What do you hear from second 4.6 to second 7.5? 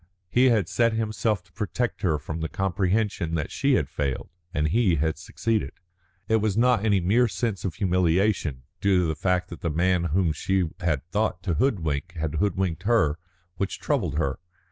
he had succeeded. It was not any mere